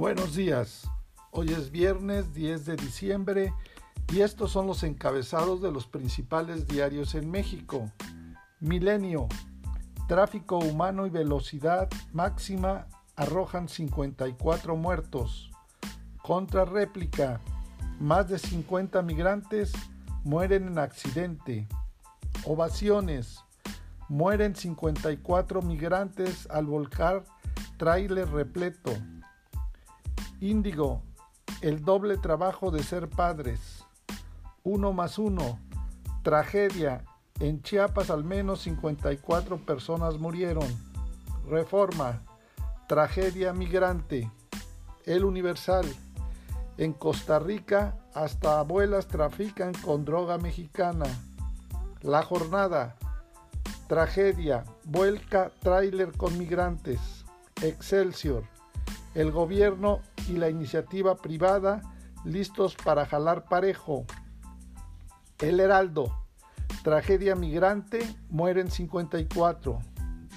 [0.00, 0.90] Buenos días.
[1.30, 3.52] Hoy es viernes 10 de diciembre
[4.10, 7.92] y estos son los encabezados de los principales diarios en México.
[8.60, 9.28] Milenio.
[10.08, 15.50] Tráfico humano y velocidad máxima arrojan 54 muertos.
[16.22, 17.42] Contra réplica.
[17.98, 19.70] Más de 50 migrantes
[20.24, 21.68] mueren en accidente.
[22.46, 23.40] Ovaciones.
[24.08, 27.22] Mueren 54 migrantes al volcar
[27.76, 28.92] tráiler repleto.
[30.40, 31.02] Índigo,
[31.60, 33.84] el doble trabajo de ser padres.
[34.62, 35.58] Uno más uno,
[36.22, 37.04] tragedia.
[37.40, 40.66] En Chiapas al menos 54 personas murieron.
[41.46, 42.22] Reforma,
[42.88, 44.30] tragedia migrante.
[45.04, 45.84] El Universal.
[46.78, 51.04] En Costa Rica hasta abuelas trafican con droga mexicana.
[52.00, 52.96] La jornada.
[53.88, 54.64] Tragedia.
[54.84, 57.26] Vuelca tráiler con migrantes.
[57.60, 58.44] Excelsior.
[59.14, 60.00] El gobierno
[60.30, 61.82] y la iniciativa privada
[62.24, 64.04] listos para jalar parejo.
[65.38, 66.16] El Heraldo.
[66.84, 69.78] Tragedia migrante, mueren 54.